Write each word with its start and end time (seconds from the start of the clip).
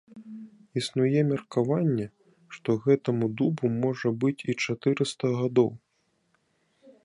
Існуе 0.79 1.19
меркаванне, 1.31 2.07
што 2.57 2.69
гэтаму 2.85 3.25
дубу 3.41 3.65
можа 3.85 4.09
быць 4.27 4.37
і 4.49 4.53
чатырыста 4.63 5.25
гадоў. 5.43 5.69